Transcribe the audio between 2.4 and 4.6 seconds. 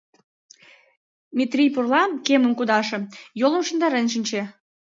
кудаше, йолым шуйдарен шинче.